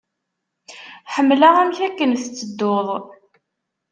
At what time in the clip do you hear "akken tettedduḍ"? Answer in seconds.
1.87-2.87